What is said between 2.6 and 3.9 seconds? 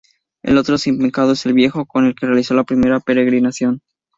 primera peregrinación.